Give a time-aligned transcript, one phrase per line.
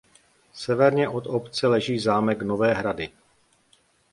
[0.53, 3.09] Severně od obce leží zámek Nové Hrady.